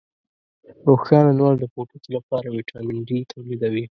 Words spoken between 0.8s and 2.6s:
روښانه لمر د پوټکي لپاره